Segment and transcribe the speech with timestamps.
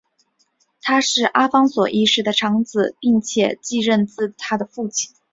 [0.81, 5.13] 他是阿方索一世的长子并且继任自他的父亲。